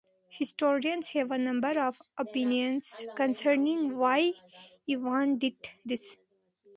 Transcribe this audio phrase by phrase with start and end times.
[0.29, 4.33] Historians have a number of opinions concerning why
[4.89, 6.17] Ivan did this.